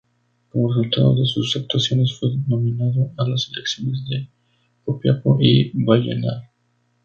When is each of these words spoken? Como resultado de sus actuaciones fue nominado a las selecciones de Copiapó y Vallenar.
Como 0.49 0.69
resultado 0.69 1.13
de 1.15 1.27
sus 1.27 1.55
actuaciones 1.55 2.17
fue 2.17 2.29
nominado 2.47 3.13
a 3.19 3.29
las 3.29 3.43
selecciones 3.43 4.03
de 4.09 4.29
Copiapó 4.83 5.37
y 5.39 5.71
Vallenar. 5.85 6.49